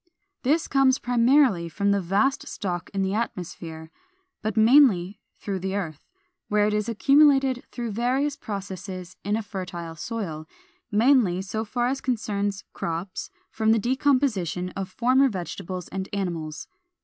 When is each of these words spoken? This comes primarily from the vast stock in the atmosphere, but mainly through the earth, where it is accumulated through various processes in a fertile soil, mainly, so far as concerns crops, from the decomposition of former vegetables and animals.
This 0.41 0.67
comes 0.67 0.97
primarily 0.97 1.69
from 1.69 1.91
the 1.91 2.01
vast 2.01 2.47
stock 2.47 2.89
in 2.91 3.03
the 3.03 3.13
atmosphere, 3.13 3.91
but 4.41 4.57
mainly 4.57 5.19
through 5.35 5.59
the 5.59 5.75
earth, 5.75 6.07
where 6.47 6.65
it 6.65 6.73
is 6.73 6.89
accumulated 6.89 7.63
through 7.71 7.91
various 7.91 8.35
processes 8.35 9.15
in 9.23 9.35
a 9.35 9.43
fertile 9.43 9.95
soil, 9.95 10.47
mainly, 10.89 11.39
so 11.43 11.63
far 11.63 11.85
as 11.85 12.01
concerns 12.01 12.63
crops, 12.73 13.29
from 13.51 13.73
the 13.73 13.77
decomposition 13.77 14.69
of 14.69 14.89
former 14.89 15.29
vegetables 15.29 15.87
and 15.89 16.09
animals. 16.11 16.67